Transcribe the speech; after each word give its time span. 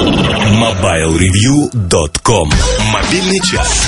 MobileReview.com 0.00 2.48
Мобильный 2.90 3.38
час. 3.40 3.86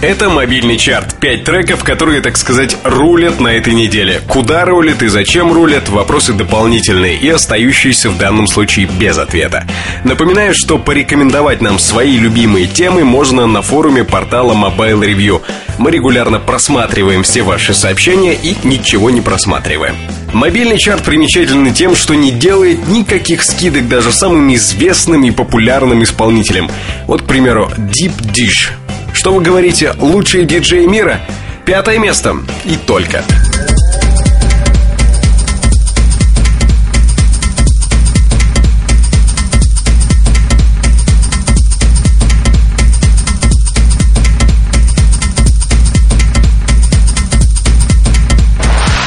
Это 0.00 0.30
мобильный 0.30 0.78
чарт. 0.78 1.14
Пять 1.20 1.44
треков, 1.44 1.84
которые, 1.84 2.22
так 2.22 2.36
сказать, 2.36 2.76
рулят 2.82 3.38
на 3.38 3.46
этой 3.48 3.74
неделе. 3.74 4.20
Куда 4.26 4.64
рулят 4.64 5.02
и 5.02 5.08
зачем 5.08 5.52
рулят– 5.52 5.88
вопросы 5.90 6.32
дополнительные 6.32 7.16
и 7.16 7.28
остающиеся 7.28 8.10
в 8.10 8.18
данном 8.18 8.48
случае 8.48 8.86
без 8.86 9.18
ответа. 9.18 9.66
Напоминаю, 10.04 10.54
что 10.56 10.78
порекомендовать 10.78 11.60
нам 11.60 11.78
свои 11.78 12.16
любимые 12.16 12.66
темы 12.66 13.04
можно 13.04 13.46
на 13.46 13.62
форуме 13.62 14.02
портала 14.04 14.54
Mobile 14.54 15.04
Review. 15.04 15.42
Мы 15.82 15.90
регулярно 15.90 16.38
просматриваем 16.38 17.24
все 17.24 17.42
ваши 17.42 17.74
сообщения 17.74 18.34
и 18.34 18.54
ничего 18.62 19.10
не 19.10 19.20
просматриваем. 19.20 19.96
Мобильный 20.32 20.78
чарт 20.78 21.02
примечателен 21.02 21.74
тем, 21.74 21.96
что 21.96 22.14
не 22.14 22.30
делает 22.30 22.86
никаких 22.86 23.42
скидок 23.42 23.88
даже 23.88 24.12
самым 24.12 24.54
известным 24.54 25.24
и 25.24 25.32
популярным 25.32 26.04
исполнителям. 26.04 26.70
Вот, 27.08 27.22
к 27.22 27.24
примеру, 27.24 27.68
Deep 27.76 28.16
Dish– 28.32 28.70
что 29.12 29.34
вы 29.34 29.42
говорите, 29.42 29.92
лучший 29.98 30.44
диджей 30.44 30.86
мира? 30.86 31.20
Пятое 31.64 31.98
место. 31.98 32.36
И 32.64 32.76
только. 32.76 33.24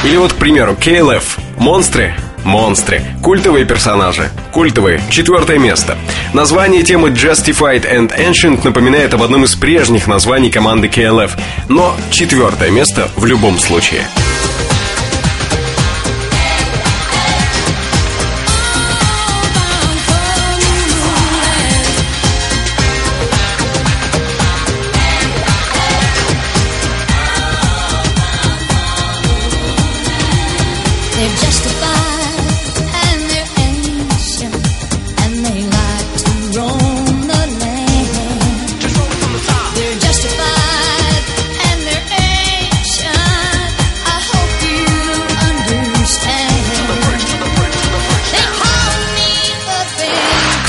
Или 0.06 0.16
вот, 0.16 0.32
к 0.32 0.36
примеру, 0.36 0.76
KLF. 0.80 1.24
Монстры 1.58 2.14
Монстры. 2.46 3.02
Культовые 3.24 3.64
персонажи. 3.64 4.30
Культовые. 4.52 5.00
Четвертое 5.10 5.58
место. 5.58 5.98
Название 6.32 6.84
темы 6.84 7.08
Justified 7.08 7.84
and 7.92 8.16
Ancient 8.16 8.60
напоминает 8.62 9.14
об 9.14 9.24
одном 9.24 9.42
из 9.42 9.56
прежних 9.56 10.06
названий 10.06 10.50
команды 10.50 10.86
KLF. 10.86 11.32
Но 11.68 11.96
четвертое 12.10 12.70
место 12.70 13.10
в 13.16 13.26
любом 13.26 13.58
случае. 13.58 14.06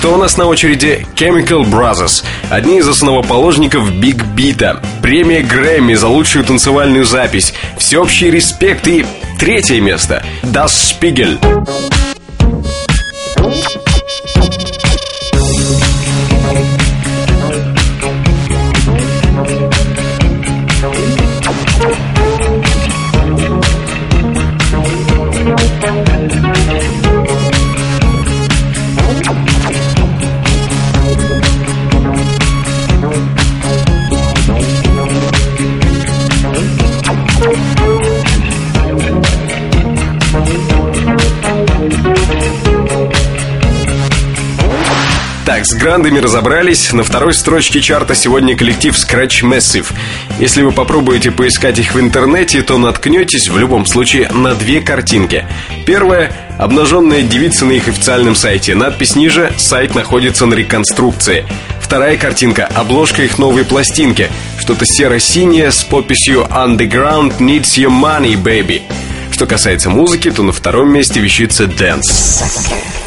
Кто 0.08 0.16
у 0.16 0.19
нас 0.19 0.38
на 0.38 0.45
очереди? 0.45 1.05
Chemical 1.16 1.69
Brothers. 1.69 2.23
Одни 2.50 2.77
из 2.77 2.88
основоположников 2.88 3.91
Биг 3.91 4.23
Бита. 4.23 4.81
Премия 5.02 5.41
Грэмми 5.41 5.95
за 5.95 6.08
лучшую 6.08 6.45
танцевальную 6.45 7.03
запись. 7.03 7.53
Всеобщий 7.77 8.31
респект 8.31 8.88
и 8.88 9.05
третье 9.38 9.81
место. 9.81 10.23
Das 10.44 10.69
Spiegel. 10.69 11.38
С 45.67 45.73
грандами 45.73 46.19
разобрались. 46.19 46.94
На 46.94 47.03
второй 47.03 47.33
строчке 47.33 47.81
чарта 47.81 48.16
сегодня 48.16 48.55
коллектив 48.55 48.95
Scratch 48.95 49.44
Massive. 49.44 49.88
Если 50.39 50.61
вы 50.61 50.72
попробуете 50.72 51.29
поискать 51.29 51.78
их 51.78 51.94
в 51.94 52.00
интернете, 52.00 52.61
то 52.61 52.78
наткнетесь 52.78 53.50
в 53.50 53.57
любом 53.57 53.85
случае 53.85 54.29
на 54.29 54.55
две 54.55 54.79
картинки. 54.79 55.45
Первая– 55.85 56.31
обнаженная 56.57 57.22
девица 57.22 57.66
на 57.66 57.73
их 57.73 57.89
официальном 57.89 58.33
сайте. 58.33 58.75
Надпись 58.75 59.17
ниже 59.17 59.51
«Сайт 59.57 59.94
находится 59.94 60.45
на 60.45 60.53
реконструкции». 60.53 61.45
Вторая 61.81 62.17
картинка– 62.17 62.66
обложка 62.75 63.23
их 63.23 63.38
новой 63.38 63.66
пластинки. 63.66 64.29
Что-то 64.59 64.85
серо-синее 64.85 65.72
с 65.72 65.84
подписью 65.84 66.47
«Underground 66.49 67.39
needs 67.39 67.78
your 67.78 67.91
money, 67.91 68.41
baby». 68.41 68.84
Что 69.31 69.45
касается 69.45 69.89
музыки, 69.89 70.31
то 70.31 70.44
на 70.44 70.53
втором 70.53 70.94
месте 70.94 71.19
вещится 71.19 71.66
«Dance». 71.66 73.06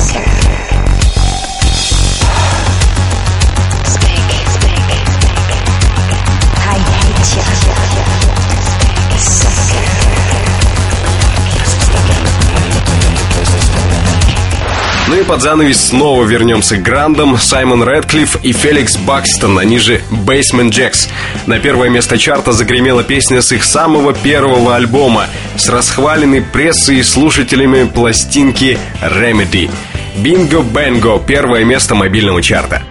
Ну 15.11 15.19
и 15.19 15.23
под 15.23 15.41
занавес 15.41 15.89
снова 15.89 16.23
вернемся 16.23 16.77
к 16.77 16.83
грандам 16.83 17.37
Саймон 17.37 17.83
Рэдклифф 17.83 18.37
и 18.43 18.53
Феликс 18.53 18.95
Бакстон, 18.95 19.59
они 19.59 19.77
же 19.77 19.99
Basement 20.09 20.69
Jacks. 20.69 21.09
На 21.47 21.59
первое 21.59 21.89
место 21.89 22.17
чарта 22.17 22.53
загремела 22.53 23.03
песня 23.03 23.41
с 23.41 23.51
их 23.51 23.65
самого 23.65 24.13
первого 24.13 24.77
альбома, 24.77 25.25
с 25.57 25.67
расхваленной 25.67 26.41
прессой 26.41 26.99
и 26.99 27.03
слушателями 27.03 27.89
пластинки 27.93 28.77
Remedy. 29.01 29.69
Бинго 30.15 30.61
Бенго, 30.61 31.19
первое 31.19 31.65
место 31.65 31.93
мобильного 31.93 32.41
чарта. 32.41 32.81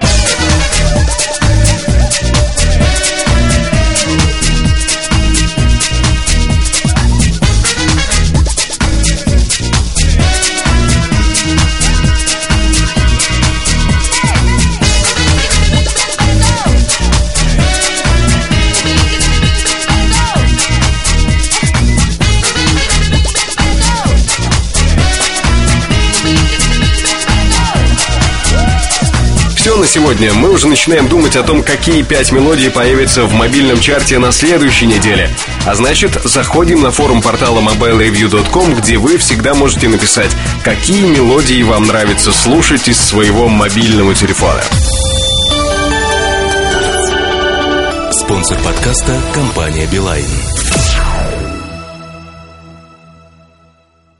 На 29.76 29.86
сегодня. 29.86 30.32
Мы 30.32 30.50
уже 30.50 30.68
начинаем 30.68 31.08
думать 31.08 31.36
о 31.36 31.42
том, 31.42 31.62
какие 31.62 32.02
пять 32.02 32.32
мелодий 32.32 32.70
появятся 32.70 33.24
в 33.24 33.32
мобильном 33.32 33.80
чарте 33.80 34.18
на 34.18 34.32
следующей 34.32 34.86
неделе. 34.86 35.30
А 35.66 35.74
значит, 35.74 36.20
заходим 36.24 36.82
на 36.82 36.90
форум 36.90 37.20
портала 37.22 37.60
mobilereview.com, 37.60 38.74
где 38.74 38.96
вы 38.98 39.18
всегда 39.18 39.54
можете 39.54 39.88
написать, 39.88 40.30
какие 40.64 41.06
мелодии 41.06 41.62
вам 41.62 41.84
нравится 41.84 42.32
слушать 42.32 42.88
из 42.88 42.98
своего 43.00 43.48
мобильного 43.48 44.14
телефона. 44.14 44.62
Спонсор 48.12 48.58
подкаста– 48.58 49.20
компания 49.34 49.86
«Билайн». 49.86 51.39